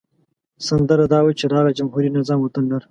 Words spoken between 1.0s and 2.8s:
دا وه چې راغی جمهوري نظام وطن لره.